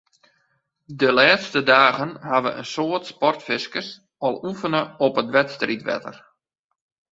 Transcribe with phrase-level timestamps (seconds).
[1.01, 3.89] De lêste dagen hawwe in soad sportfiskers
[4.25, 6.17] al oefene op it wedstriidwetter.